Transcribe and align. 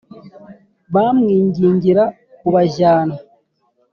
Bamwingingira 0.93 2.03
kubajyana 2.39 3.15